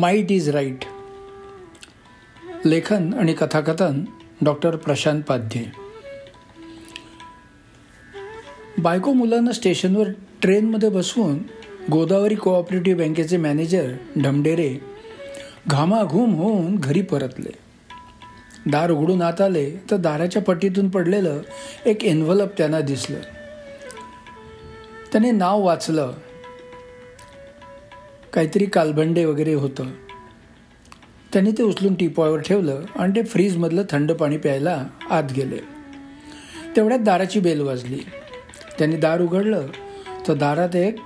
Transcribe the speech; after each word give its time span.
Might 0.00 0.32
is 0.32 0.48
right 0.48 0.84
लेखन 2.66 3.14
आणि 3.14 3.32
कथाकथन 3.32 4.04
डॉक्टर 4.42 4.76
प्रशांत 4.76 5.22
पाध्ये. 5.22 5.64
बायको 8.78 9.12
मुलांना 9.12 9.52
स्टेशनवर 9.52 10.08
ट्रेनमध्ये 10.42 10.88
बसवून 10.88 11.38
गोदावरी 11.92 12.34
कोऑपरेटिव्ह 12.34 13.06
बँकेचे 13.06 13.36
मॅनेजर 13.36 13.92
ढमडेरे 14.22 14.74
घामाघूम 15.68 16.34
होऊन 16.34 16.76
घरी 16.76 17.02
परतले. 17.02 17.50
दार 18.66 18.90
उघडून 18.90 19.22
आत 19.22 19.40
आले 19.40 19.70
तर 19.90 19.96
दाराच्या 19.96 20.42
पट्टीतून 20.42 20.88
पडलेलं 20.88 21.40
एक 21.86 22.04
एन्व्हलप 22.04 22.48
त्यांना 22.58 22.80
दिसलं. 22.80 23.20
त्याने 25.12 25.30
नाव 25.30 25.60
वाचलं. 25.60 26.12
काहीतरी 28.34 28.66
कालभंडे 28.66 29.24
वगैरे 29.24 29.54
होतं. 29.54 29.84
त्यांनी 31.32 31.52
ते 31.52 31.62
उचलून 31.62 31.94
टीपॉयवर 31.94 32.40
ठेवलं 32.40 32.82
आणि 32.96 33.12
ते 33.16 33.22
फ्रीजमधलं 33.22 33.82
थंड 33.90 34.12
पाणी 34.12 34.36
प्यायला 34.36 34.84
आत 35.10 35.22
गेले. 35.36 35.58
तेवढ्यात 36.76 37.00
दाराची 37.00 37.40
बेल 37.40 37.60
वाजली. 37.60 37.98
त्यांनी 38.78 38.96
दार 38.96 39.20
उघडलं. 39.20 39.66
तर 40.28 40.34
दारात 40.34 40.76
एक 40.76 40.96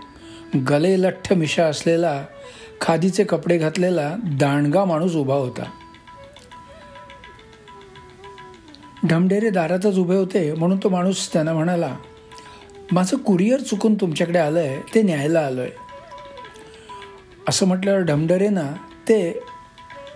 गले 0.68 1.02
लठ्ठ 1.02 1.32
मिशा 1.32 1.66
असलेला 1.66 2.24
खादीचे 2.80 3.24
कपडे 3.24 3.58
घातलेला 3.58 4.16
दांडगा 4.24 4.84
माणूस 4.84 5.14
उभा 5.14 5.34
होता. 5.34 5.64
ढमढेरे 9.10 9.50
दारातच 9.50 9.98
उभे 9.98 10.16
होते 10.16 10.54
म्हणून 10.54 10.78
तो 10.82 10.88
माणूस 10.88 11.32
त्यांना 11.32 11.52
म्हणाला 11.52 11.96
माझं 12.92 13.16
कुरिअर 13.16 13.60
चुकून 13.60 13.94
तुमच्याकडे 13.94 14.38
आलं 14.38 14.58
आहे 14.58 14.94
ते 14.94 15.02
न्यायला 15.02 15.40
आलो 15.40 15.60
आहे 15.60 15.81
असं 17.48 17.66
म्हटल्यावर 17.66 18.00
ढमढरेनं 18.00 18.72
ते 19.08 19.40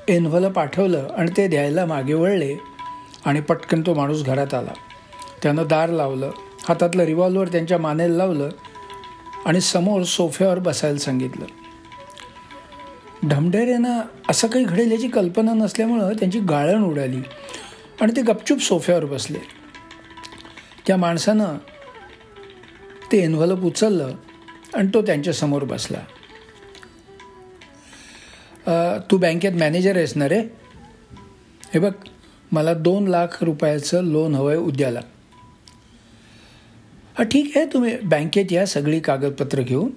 एन्व्हलप 0.08 0.52
पाठवलं 0.52 1.08
आणि 1.16 1.30
ते 1.36 1.48
द्यायला 1.48 1.86
मागे 1.86 2.14
वळले 2.14 2.56
आणि 3.24 3.41
पटकन 3.41 3.82
तो 3.86 3.94
माणूस 3.94 4.24
घरात 4.24 4.55
आला. 4.55 4.72
त्यानं 5.42 5.66
दार 5.66 5.88
लावलं 5.88 6.30
हातातलं 6.69 7.02
रिव्हॉल्वर 7.02 7.48
त्यांच्या 7.48 7.78
मानेला 7.78 8.16
लावलं 8.16 8.48
आणि 9.47 9.60
समोर 9.60 10.02
सोफ्यावर 10.02 10.58
बसायला 10.58 10.98
सांगितलं. 10.98 11.44
ढमढेरेनं 13.28 14.00
असं 14.28 14.48
काही 14.48 14.64
घडेल 14.64 14.92
याची 14.92 15.08
कल्पना 15.08 15.52
नसल्यामुळं 15.54 16.12
त्यांची 16.12 16.41
गाळण 16.41 16.84
उडाली 16.84 17.20
आणि 18.00 18.12
ते 18.16 18.22
गपचूप 18.22 18.58
सोफ्यावर 18.58 19.04
बसले. 19.04 19.38
त्या 20.86 20.97
माणसानं 20.97 21.56
ते 23.12 23.22
एन्व्हलप 23.22 23.64
उचललं 23.64 24.12
आणि 24.74 24.88
तो 24.94 25.02
त्यांच्यासमोर 25.02 25.64
बसला. 25.64 25.98
तू 29.11 29.19
बँकेत 29.19 29.53
मॅनेजर 29.53 29.97
आहेस 29.97 30.17
ना 30.17 30.28
रे? 30.28 30.39
हे 31.75 31.78
बघ 31.78 31.92
मला 32.53 32.75
दोन 32.75 33.09
लाख 33.09 33.45
रुपयाचं 33.45 34.05
लोन 34.05 34.34
हवं 34.34 34.50
आहे 34.50 34.59
उद्याला. 34.59 35.00
हा 37.19 37.25
ठीक 37.25 37.53
आहे 37.56 37.67
तुम्ही 37.67 37.97
बँकेत 38.03 38.53
या 38.53 38.67
सगळी 38.67 39.00
कागदपत्रं 39.00 39.62
घेऊन. 39.62 39.91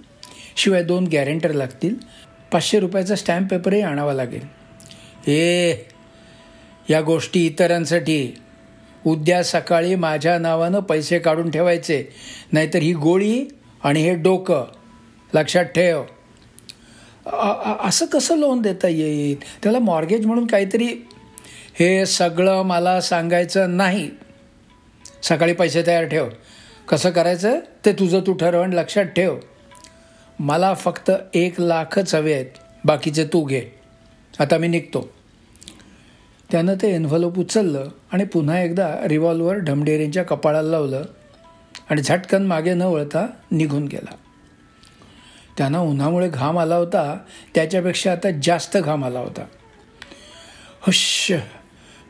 शिवाय 0.55 0.83
दोन 0.83 1.07
गॅरेंटर 1.07 1.51
लागतील. 1.51 1.95
पाचशे 2.51 2.79
रुपयाचा 2.79 3.15
स्टॅम्प 3.15 3.49
पेपरही 3.49 3.81
आणावा 3.81 4.13
लागेल. 4.13 4.41
ए 5.31 5.73
या 6.89 7.01
गोष्टी 7.01 7.45
इतरांसाठी. 7.45 8.33
उद्या 9.05 9.43
सकाळी 9.43 9.95
माझ्या 9.95 10.39
नावानं 10.39 10.79
पैसे 10.79 11.19
काढून 11.19 11.51
ठेवायचे. 11.51 12.05
नाहीतर 12.51 12.79
ही 12.79 12.93
गोळी 12.93 13.45
आणि 13.83 14.01
हे 14.01 14.15
डोकं. 14.15 14.65
लक्षात 15.33 15.65
ठेव. 15.65 16.03
असं 17.81 18.05
कसं 18.05 18.37
लोन 18.37 18.61
देता 18.61 18.87
येईल? 18.87 19.39
त्याला 19.63 19.79
मॉर्गेज 19.79 20.25
म्हणून 20.25 20.47
काहीतरी 20.47 20.87
हे 21.79 22.05
सगळं 22.05 22.61
मला 22.61 23.01
सांगायचं 23.01 23.77
नाही. 23.77 24.09
सकाळी 25.23 25.53
पैसे 25.53 25.83
तयार 25.87 26.05
ठेव. 26.05 26.29
कसं 26.89 27.09
करायचं? 27.09 27.59
ते 27.85 27.93
तुझं 27.93 28.19
तू 28.19 28.33
ठरव 28.33 28.61
आणि 28.61 28.75
लक्षात 28.75 29.03
ठेव. 29.03 29.37
मला 30.39 30.73
फक्त 30.73 31.11
एक 31.33 31.61
लाखच 31.61 32.15
हवे 32.15 32.33
आहेत. 32.33 32.45
बाकीचे 32.85 33.23
तू 33.23 33.43
घे. 33.43 33.63
आता 34.39 34.57
मी 34.57 34.67
निघतो. 34.67 35.09
त्यानं 36.51 36.73
ते 36.81 36.95
एन्व्हलोप 36.95 37.39
उचललं 37.39 37.87
आणि 38.11 38.23
पुन्हा 38.23 38.61
एकदा 38.61 38.95
रिव्हॉल्वर 39.05 39.55
ढमडेरींच्या 39.55 40.23
कपाळाला 40.23 40.69
लावलं 40.69 41.03
आणि 41.89 42.01
झटकन 42.01 42.45
मागे 42.45 42.73
न 42.73 42.81
वळता 42.81 43.27
निघून 43.51 43.85
गेला. 43.85 44.15
त्यांना 45.59 45.79
उन्हामुळे 45.79 46.29
घाम 46.29 46.59
आला 46.59 46.75
होता. 46.75 47.17
त्याच्यापेक्षा 47.55 48.11
आता 48.11 48.27
जास्त 48.43 48.77
घाम 48.77 49.05
आला 49.05 49.19
होता. 49.19 49.45
हश्श 50.87 51.31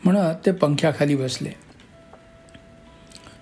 म्हणत 0.04 0.36
ते 0.46 0.52
पंख्याखाली 0.52 1.16
बसले. 1.16 1.50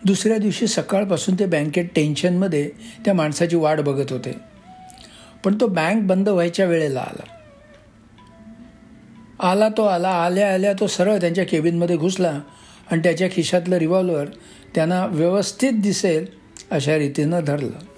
दुसऱ्या 0.06 0.38
दिवशी 0.38 0.67
सकाळपासून 0.67 1.35
ते 1.35 1.46
बँकेत 1.46 1.85
टेन्शनमध्ये 1.96 2.72
त्या 3.06 3.13
माणसाची 3.13 3.56
वाट 3.56 3.79
बघत 3.79 4.12
होते. 4.12 4.35
पण 5.44 5.57
तो 5.62 5.67
बँक 5.67 6.03
बंद 6.03 6.29
व्हायच्या 6.29 6.66
वेळेला 6.66 7.00
आला. 7.00 7.23
आला 9.50 9.69
तो 9.69 9.85
आला 9.85 10.09
आल्या 10.09 10.53
आल्या 10.53 10.73
तो 10.73 10.88
सरळ 10.88 11.17
त्यांच्या 11.17 11.46
केबिनमध्ये 11.46 11.97
घुसला 11.97 12.40
आणि 12.91 13.01
त्याच्या 13.03 13.28
खिशातलं 13.29 13.75
रिव्हॉल्वर 13.75 14.25
त्यांना 14.75 15.06
व्यवस्थित 15.06 15.72
दिसेल 15.73 16.25
अशा 16.72 16.97
रीतीनं 16.97 17.44
धरलं. 17.44 17.97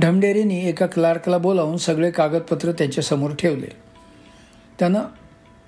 ढमडेरीनी 0.00 0.68
एका 0.68 0.86
क्लार्कला 0.86 1.38
बोलावून 1.38 1.76
सगळे 1.76 2.10
कागदपत्र 2.10 2.72
त्याच्यासमोर 2.72 3.30
ठेवले. 3.34 3.66
त्यानं 4.78 5.00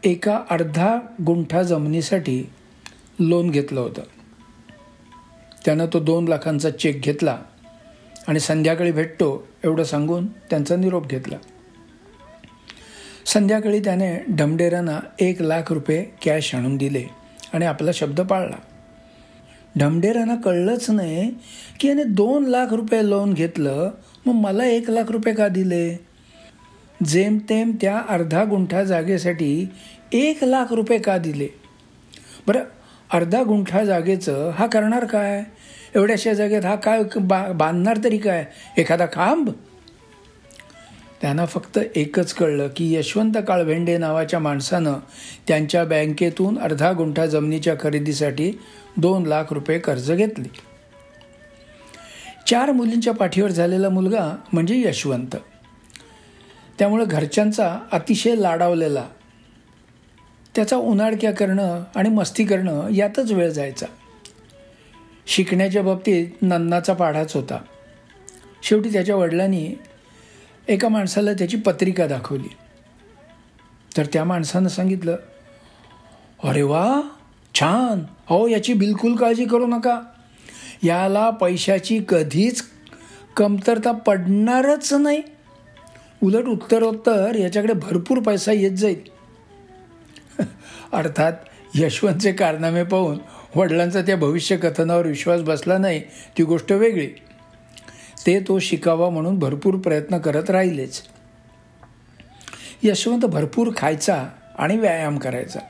एका 0.04 0.40
अर्धा 0.50 0.98
गुंठा 1.26 1.62
जमिनीसाठी 1.62 2.50
लोन 3.20 3.50
घेतलं 3.50 3.80
होतं. 3.80 4.02
त्यानं 5.64 5.86
तो 5.92 6.00
दोन 6.00 6.28
लाखांचा 6.28 6.70
चेक 6.70 7.02
घेतला 7.02 7.38
आणि 8.26 8.40
संध्याकाळी 8.40 8.92
भेटतो 8.92 9.46
एवढं 9.64 9.84
सांगून 9.84 10.26
त्यांचा 10.26 10.76
निरोप 10.76 11.06
घेतला. 11.06 11.36
संध्याकाळी 13.26 13.80
त्याने 13.80 14.24
ढमडेरांना 14.36 15.00
एक 15.18 15.42
लाख 15.42 15.72
रुपये 15.72 16.06
कॅश 16.24 16.54
आणून 16.54 16.76
दिले 16.76 17.04
आणि 17.52 17.66
आपला 17.66 17.90
शब्द 17.92 18.20
पाळला. 18.20 18.56
ढमडेरांना 19.78 20.34
कळलंच 20.34 20.90
नाही 20.90 21.34
की 21.80 21.88
याने 21.88 22.04
दोन 22.04 22.44
लाख 22.44 22.66
रुपये 22.72 23.08
लोन 23.08 23.32
घेतलं 23.32 23.90
मग 24.26 24.34
मला 24.34 24.64
एक 24.64 24.90
लाख 24.90 25.10
रुपये 25.10 25.34
का 25.34 25.48
दिले? 25.48 25.98
जेमतेम 27.06 27.72
त्या 27.80 27.98
अर्धा 28.08 28.44
गुंठा 28.44 28.84
जागेसाठी 28.84 29.68
एक 30.12 30.44
लाख 30.44 30.72
रुपये 30.72 30.98
का 30.98 31.18
दिले? 31.18 31.48
बरं 32.46 32.60
अर्धा 33.12 33.42
गुंठा 33.42 33.84
जागेचं 33.84 34.50
हा 34.50 34.66
करणार 34.66 35.04
काय? 35.04 35.44
एवढ्याशा 35.96 36.32
जागेत 36.32 36.64
हा 36.64 36.74
काय 36.74 37.02
बा 37.16 37.52
बांधणार 37.52 37.98
तरी 38.04 38.18
काय? 38.18 38.44
एखादा 38.78 39.06
खांब? 39.06 39.50
त्यांना 41.20 41.46
फक्त 41.46 41.78
एकच 41.96 42.32
कळलं 42.32 42.68
की 42.76 42.94
यशवंत 42.94 43.32
काळभेंडे 43.48 43.98
नावाच्या 43.98 44.38
माणसानं 44.38 44.94
त्यांच्या 45.48 45.84
बँकेतून 45.84 46.58
अर्धा 46.58 46.92
गुंठा 46.92 47.26
जमिनीच्या 47.26 47.74
खरेदीसाठी 47.80 48.52
दोन 48.96 49.26
लाख 49.26 49.44
रुपये 49.50 49.78
कर्ज 49.78 50.12
घेतले. 50.12 50.73
चार 52.46 52.72
मुलींच्या 52.72 53.14
पाठीवर 53.14 53.50
झालेला 53.50 53.88
मुलगा 53.88 54.36
म्हणजे 54.52 54.80
यशवंत. 54.80 55.36
त्यामुळं 56.78 57.04
घरच्यांचा 57.08 57.78
अतिशय 57.92 58.34
लाडावलेला 58.34 59.08
त्याचा 60.54 60.76
उन्हाळक्या 60.76 61.32
करणं 61.32 61.84
आणि 61.94 62.08
मस्ती 62.08 62.44
करणं 62.44 62.88
यातच 62.88 63.32
वेळ 63.32 63.50
जायचा. 63.50 63.86
शिकण्याच्या 65.26 65.82
बाबतीत 65.82 66.26
नन्नाचा 66.42 66.94
पाढाच 66.94 67.36
होता. 67.36 67.58
शेवटी 68.62 68.92
त्याच्या 68.92 69.16
वडिलांनी 69.16 69.74
एका 70.68 70.88
माणसाला 70.88 71.32
त्याची 71.32 71.56
पत्रिका 71.56 72.06
दाखवली. 72.06 72.48
तर 73.96 74.06
त्या 74.12 74.24
माणसानं 74.24 74.68
सांगितलं 74.68 75.16
अरे 76.44 76.62
वा 76.62 77.00
छान. 77.54 77.98
अहो 78.30 78.46
याची 78.46 78.72
बिलकुल 78.72 79.16
काळजी 79.16 79.44
करू 79.44 79.66
नका. 79.66 80.00
याला 80.84 81.30
पैशाची 81.30 82.00
कधीच 82.08 82.62
कमतरता 83.36 83.92
पडणारच 83.92 84.92
नाही. 84.92 85.22
उलट 86.22 86.44
उत्तरोत्तर 86.44 87.34
याच्याकडे 87.34 87.72
भरपूर 87.72 88.18
पैसा 88.18 88.52
येत 88.52 88.70
जाईल. 88.70 89.00
अर्थात 90.92 91.32
यशवंतचे 91.74 92.32
कारनामे 92.32 92.84
पाहून 92.84 93.18
वडिलांचा 93.54 94.02
त्या 94.02 94.16
भविष्य 94.16 94.56
कथनावर 94.56 95.06
विश्वास 95.06 95.40
बसला 95.40 95.78
नाही 95.78 96.00
ती 96.38 96.42
गोष्ट 96.42 96.72
वेगळी. 96.72 97.08
ते 98.26 98.40
तो 98.40 98.58
शिकावा 98.58 99.10
म्हणून 99.10 99.38
भरपूर 99.38 99.74
प्रयत्न 99.74 100.18
करत 100.18 100.50
राहिलेच. 100.50 101.02
यशवंत 102.82 103.20
भरपूर 103.20 103.70
खायचा 103.76 104.28
आणि 104.58 104.78
व्यायाम 104.78 105.18
करायचा. 105.18 105.60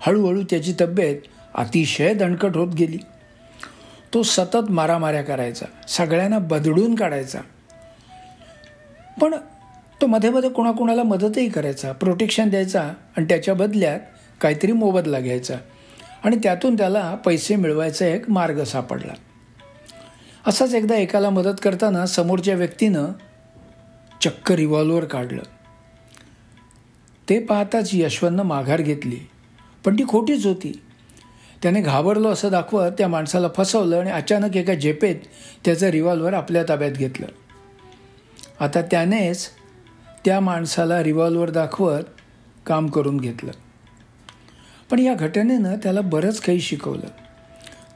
हळूहळू 0.00 0.42
त्याची 0.42 0.74
तब्येत 0.80 1.16
अतिशय 1.54 2.14
दणकट 2.14 2.56
होत 2.56 2.74
गेली. 2.74 2.98
तो 4.14 4.22
सतत 4.22 4.70
मारामाऱ्या 4.70 5.22
करायचा. 5.22 5.66
सगळ्यांना 5.88 6.38
बदडून 6.38 6.94
काढायचा. 6.94 7.40
पण 9.20 9.34
तो 10.00 10.06
मध्ये 10.06 10.30
मध्ये 10.30 10.50
कोणाकोणाला 10.50 11.02
मदतही 11.02 11.48
करायचा. 11.48 11.92
प्रोटेक्शन 11.92 12.48
द्यायचा 12.48 12.80
आणि 13.16 13.24
त्याच्या 13.24 13.54
बदल्यात 13.54 14.00
काहीतरी 14.40 14.72
मोबदला 14.72 15.20
घ्यायचा. 15.20 15.54
आणि 16.24 16.36
त्यातून 16.36 16.74
त्याला 16.74 17.14
पैसे 17.14 17.56
मिळवायचा 17.56 18.06
एक 18.06 18.30
मार्ग 18.30 18.64
सापडला. 18.64 19.12
असाच 20.46 20.74
एकदा 20.74 20.96
एकाला 20.96 21.30
मदत 21.30 21.54
करताना 21.62 22.06
समोरच्या 22.06 22.54
व्यक्तीनं 22.54 23.06
चक्क 24.22 24.52
रिव्हॉल्वर 24.52 25.04
काढलं. 25.04 25.42
ते 27.28 27.38
पाहताच 27.38 27.90
यशवंतनं 27.92 28.42
माघार 28.42 28.80
घेतली. 28.80 29.18
पण 29.84 29.94
ती 29.94 30.04
खोटीच 30.08 30.46
होती. 30.46 30.82
त्याने 31.62 31.80
घाबरलो 31.80 32.28
असं 32.28 32.50
दाखवत 32.50 32.90
त्या 32.98 33.08
माणसाला 33.08 33.48
फसवलं 33.56 33.98
आणि 33.98 34.10
अचानक 34.10 34.56
एका 34.56 34.74
झेपेत 34.74 35.16
त्याचं 35.64 35.88
रिव्हॉल्वर 35.88 36.34
आपल्या 36.34 36.64
ताब्यात 36.68 36.90
घेतलं. 36.90 37.26
आता 38.60 38.82
त्यानेच 38.82 39.48
त्या 40.24 40.40
माणसाला 40.40 41.02
रिव्हॉल्वर 41.02 41.50
दाखवत 41.50 42.02
काम 42.66 42.86
करून 42.86 43.16
घेतलं. 43.16 43.50
पण 44.90 44.98
या 44.98 45.14
घटनेनं 45.14 45.76
त्याला 45.82 46.00
बरंच 46.00 46.40
काही 46.40 46.60
शिकवलं. 46.60 47.06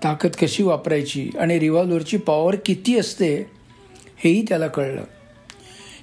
ताकद 0.05 0.31
कशी 0.43 0.63
वापरायची 0.63 1.31
आणि 1.41 1.59
रिव्हॉल्वरची 1.59 2.17
पॉवर 2.17 2.57
किती 2.65 2.99
असते 2.99 3.51
हेही 4.25 4.45
त्याला 4.49 4.67
कळलं. 4.67 5.05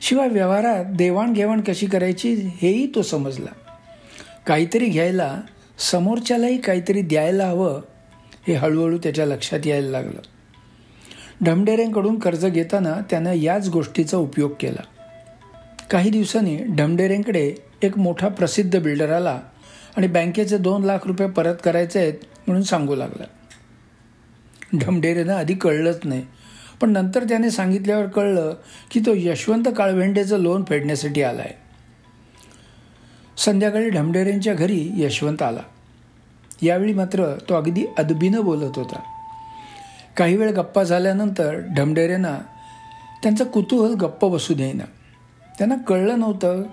शिवाय 0.01 0.27
व्यवहारात 0.27 0.85
देवाणघेवाण 0.85 1.61
कशी 1.61 1.85
करायची 1.85 2.33
हेही 2.33 2.91
तो 2.95 3.01
समजला. 3.01 3.49
काहीतरी 4.47 4.85
घ्यायला 4.85 5.41
समोरच्यालाही 5.77 6.57
काहीतरी 6.57 7.01
द्यायला 7.01 7.47
हवं 7.47 7.81
हे 8.47 8.53
हळूहळू 8.53 8.97
त्याच्या 8.97 9.25
लक्षात 9.25 9.67
यायला 9.67 9.89
लागलं. 9.89 10.21
ढमडेरेंकडून 11.43 12.19
कर्ज 12.19 12.45
घेताना 12.45 12.93
त्यानं 13.09 13.33
याच 13.33 13.69
गोष्टीचा 13.69 14.17
उपयोग 14.17 14.51
केला. 14.59 14.83
काही 15.91 16.09
दिवसांनी 16.09 16.57
ढमडेरेंकडे 16.57 17.55
एक 17.81 17.97
मोठा 17.97 18.27
प्रसिद्ध 18.27 18.79
बिल्डर 18.79 19.11
आला 19.11 19.39
आणि 19.97 20.07
बँकेचे 20.07 20.57
दोन 20.57 20.83
लाख 20.83 20.99
रुपये 21.05 21.27
परत 21.27 21.55
करायचे 21.63 21.99
आहेत 21.99 22.13
म्हणून 22.47 22.63
सांगू 22.63 22.95
लागला. 22.95 23.23
ढमडेरेनं 24.75 25.33
आधी 25.33 25.53
कळलंच 25.53 25.99
नाही 26.03 26.25
पण 26.81 26.89
नंतर 26.89 27.23
त्याने 27.23 27.49
सांगितल्यावर 27.51 28.05
कळलं 28.05 28.53
की 28.91 28.99
तो 28.99 29.11
यशवंत 29.15 29.63
काळवेंडेचं 29.77 30.37
लोन 30.37 30.63
फेडण्यासाठी 30.69 31.21
आला 31.21 31.41
आहे 31.41 31.62
संध्याकाळी 33.45 33.89
ढमडेरेंच्या 33.89 34.53
घरी 34.53 34.89
यशवंत 34.95 35.41
आला. 35.41 35.59
यावेळी 36.61 36.93
मात्र 36.93 37.35
तो 37.49 37.55
अगदी 37.55 37.85
अदबीनं 37.97 38.45
बोलत 38.45 38.71
होता. 38.75 38.99
काही 40.17 40.37
वेळ 40.37 40.51
गप्पा 40.51 40.83
झाल्यानंतर 40.83 41.59
ढमडेरेंना 41.77 42.39
त्यांचं 43.23 43.45
कुतूहल 43.45 43.93
गप्प 43.93 44.25
बसू 44.25 44.53
देईना. 44.53 44.83
त्यांना 45.57 45.75
कळलं 45.75 46.19
नव्हतं 46.19 46.63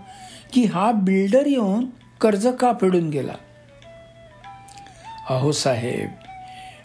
की 0.52 0.64
हा 0.64 0.92
बिल्डर 0.92 1.46
येऊन 1.46 1.86
कर्ज 2.20 2.46
का 2.46 2.72
फेडून 2.80 3.10
गेला? 3.10 3.32
अहो 5.28 5.52
साहेब 5.52 6.08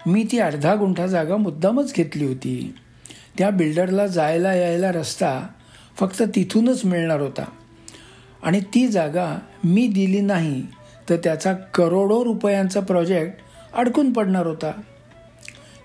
मी 0.09 0.25
ती 0.31 0.39
अर्धा 0.39 0.75
गुंठा 0.75 1.07
जागा 1.07 1.37
मुद्दामच 1.37 1.93
घेतली 1.93 2.25
होती. 2.25 2.75
त्या 3.37 3.49
बिल्डरला 3.49 4.07
जायला 4.07 4.53
यायला 4.53 4.91
रस्ता 4.91 5.47
फक्त 5.99 6.23
तिथूनच 6.35 6.85
मिळणार 6.85 7.21
होता. 7.21 7.45
आणि 8.45 8.59
ती 8.73 8.87
जागा 8.87 9.27
मी 9.63 9.87
दिली 9.87 10.21
नाही 10.21 10.61
तर 11.09 11.15
त्याचा 11.15 11.53
करोडो 11.53 12.23
रुपयांचा 12.23 12.79
प्रोजेक्ट 12.79 13.37
अडकून 13.73 14.11
पडणार 14.13 14.45
होता. 14.47 14.71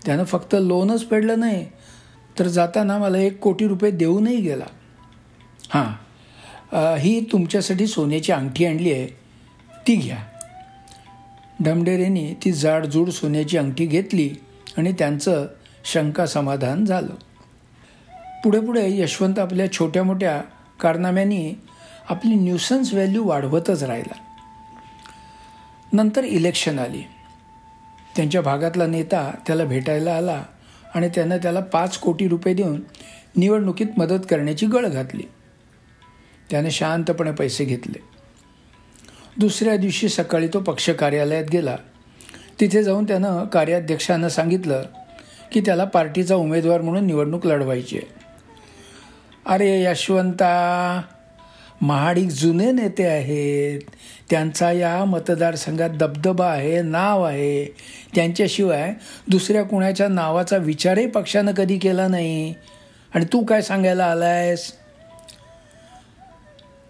त्यानं 0.05 0.25
फक्त 0.25 0.55
लोनच 0.55 1.09
फेडलं 1.11 1.41
नाही 1.41 1.65
तर 2.39 2.47
जाताना 2.47 2.99
मला 2.99 3.19
एक 3.19 3.39
कोटी 3.39 3.67
रुपये 3.67 3.91
देऊनही 3.91 4.37
गेला. 4.37 4.65
हां 5.71 6.97
ही 6.99 7.21
तुमच्यासाठी 7.33 7.87
सोन्याची 7.87 8.33
अंगठी 8.33 8.65
आणली 8.65 8.93
आहे 8.93 9.07
ती 9.87 9.95
घ्या. 9.97 10.19
डमडेरेने 11.61 12.33
ती 12.45 12.53
जाडजूड 12.53 13.09
सोन्याची 13.09 13.57
अंगठी 13.59 13.87
घेतली 13.87 14.29
आणि 14.79 14.93
त्यांचं 14.93 15.47
शंका 15.85 16.27
समाधान 16.27 16.85
झालं. 16.85 17.15
पुढे 18.45 18.61
पुढे 18.61 18.87
यशवंत 18.91 19.39
आपल्या 19.39 19.73
छोट्या 19.73 20.03
मोठ्या 20.03 20.41
कारनाम्यांनी 20.81 21.53
आपली 22.11 22.35
न्यूसन्स 22.35 22.93
व्हॅल्यू 22.93 23.29
वाढवतच 23.29 23.83
राहिला. 23.83 24.15
नंतर 25.93 26.25
इलेक्शन 26.25 26.79
आली. 26.79 27.03
त्यांच्या 28.17 28.43
भागातला 28.43 28.87
नेता 28.87 29.35
त्याला 29.47 29.65
भेटायला 29.65 30.13
आला 30.13 30.45
आणि 30.95 31.09
त्यानं 31.09 31.37
त्याला 31.37 31.61
पाच 31.61 31.99
कोटी 31.99 32.29
रुपये 32.29 32.55
देऊन 32.55 32.83
निवडणुकीत 33.37 33.87
मदत 33.99 34.25
करण्याची 34.31 34.67
गळ 34.67 34.87
घातली. 34.87 35.23
त्याने 36.51 36.71
शांतपणे 36.71 37.33
पैसे 37.33 37.65
घेतले. 37.65 38.03
दुसऱ्या 39.37 39.77
दिवशी 39.77 40.09
सकाळी 40.09 40.49
तो 40.49 40.61
पक्ष 40.61 40.91
कार्यालयात 40.91 41.45
गेला. 41.45 41.77
तिथे 42.61 42.83
जाऊन 42.83 43.05
त्यानं 43.05 43.45
कार्याध्यक्षांना 43.45 44.29
सांगितलं 44.29 44.83
की 45.53 45.61
त्याला 45.61 45.85
पार्टीचा 45.85 46.35
उमेदवार 46.35 46.81
म्हणून 46.81 47.07
निवडणूक 47.07 47.47
लढवायची 47.47 47.97
आहे. 47.97 48.07
अरे 49.47 49.85
यशवंता! 49.85 51.03
महाडिक 51.83 52.29
जुने 52.29 52.73
नेते 52.73 53.05
आहेत. 53.05 53.81
त्यांचा 54.31 54.73
या 54.73 55.05
मतदारसंघात 55.05 55.91
दबदबा 55.91 56.47
आहे 56.47 56.83
नाव 56.83 57.23
आहे. 57.23 57.65
त्यांच्याशिवाय 58.15 58.95
दुसऱ्या 59.29 59.63
कुणाच्या 59.63 60.09
नावाचा 60.09 60.57
विचारही 60.57 61.07
पक्षानं 61.07 61.53
कधी 61.53 61.79
केला 61.79 62.09
नाही. 62.09 62.55
आणि 63.15 63.25
तू 63.25 63.45
काय 63.45 63.63
सांगायला 63.63 64.05
आलायस? 64.05 64.73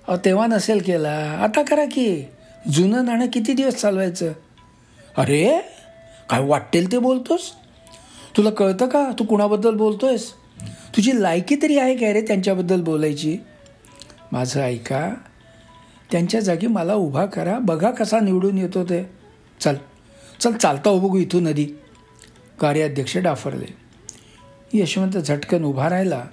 अहो 0.09 0.19
तेव्हा 0.25 0.47
नसेल 0.47 0.83
केला. 0.83 1.41
आता 1.43 1.63
करा 1.63 1.85
की. 1.85 2.29
जुनं 2.73 3.05
नाणं 3.05 3.27
किती 3.27 3.53
दिवस 3.53 3.75
चालवायचं? 3.75 4.33
अरे 5.17 5.61
काय 6.31 6.41
वाटेल 6.41 6.93
ते 6.93 6.99
बोलतोस? 6.99 7.41
तुला 8.37 8.51
कळतं 8.51 8.87
का? 8.89 9.11
तू 9.19 9.25
कुणाबद्दल 9.25 9.75
बोलतोयस? 9.75 10.33
तुझी 10.97 11.23
लायकी 11.23 11.57
तरी 11.63 11.79
आहे 11.79 11.97
काय 11.97 12.13
रे 12.13 12.21
त्यांच्याबद्दल 12.21 12.81
बोलायची? 12.81 13.39
माझं 14.33 14.61
ऐका. 14.61 15.15
त्यांच्या 16.13 16.41
जागी 16.41 16.67
मला 16.67 16.95
उभा 16.95 17.27
करा. 17.27 17.59
बघा 17.59 17.91
कसा 17.91 18.21
निवडून 18.21 18.59
येतो 18.59 18.85
ते. 18.85 19.11
चल. 19.61 19.75
चल 20.41 20.53
चालता 20.53 20.93
बघू 20.93 21.19
इथून 21.19 21.45
नदी 21.45 21.65
कार्याध्यक्ष 22.61 23.17
डाफरले. 23.17 23.67
यशवंत 24.73 25.11
झटकन 25.11 25.65
उभा 25.65 25.91
राहिला 25.91 26.25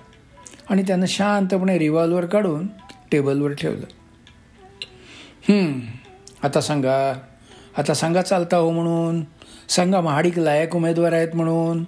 आणि 0.70 0.82
त्यानं 0.82 1.06
शांतपणे 1.06 1.80
रिव्हॉल्वर 1.80 2.26
काढून 2.26 2.68
टेबलवर 3.12 3.54
ठेवलं. 3.54 3.86
आता 6.44 6.62
सांगा. 6.62 7.14
आता 7.78 7.94
सांगा 7.94 8.22
चालता 8.22 8.58
हो 8.58 8.72
म्हणून. 8.72 9.24
सांगा 9.70 10.02
महाडिक 10.02 10.40
लायक 10.40 10.76
उमेदवार 10.76 11.14
आहेत 11.14 11.36
म्हणून. 11.36 11.84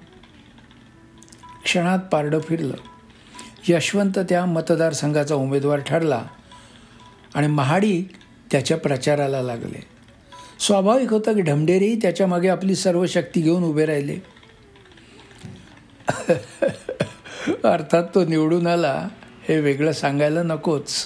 क्षणात 1.64 2.00
पारडं 2.00 2.40
फिरलं. 2.40 2.76
यशवंत 3.68 4.20
त्या 4.30 4.46
मतदारसंघाचा 4.46 5.36
उमेदवार 5.36 5.80
ठरला 5.80 6.24
आणि 7.36 7.48
महाडिक 7.48 8.12
त्याच्या 8.52 8.78
प्रचाराला 8.78 9.42
लागले. 9.42 10.00
स्वाभाविक 10.60 11.10
होतं 11.10 11.34
की 11.34 11.42
ढमढेरेही 11.42 11.96
त्याच्यामागे 11.96 12.48
आपली 12.48 12.76
सर्व 12.76 13.06
शक्ती 13.06 13.42
घेऊन 13.42 13.64
उभे 13.64 13.86
राहिले. 13.86 14.18
अर्थात 17.64 18.04
तो 18.16 18.26
निवडून 18.26 18.68
आला 18.68 19.08
हे 19.50 19.60
वेगळं 19.60 19.92
सांगायला 19.92 20.44
नकोच. 20.44 21.06